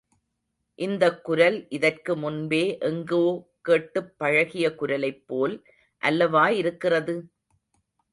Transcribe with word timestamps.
இந்தக் 0.79 1.23
குரல் 1.23 1.67
இதற்கு 1.69 2.15
முன்பே 2.15 2.61
எங்கோ 2.81 3.19
கேட்டுப் 3.61 4.17
பழகிய 4.17 4.75
குரலைப்போல் 4.79 5.55
அல்லவா 6.01 6.49
இருக்கிறது? 6.57 7.15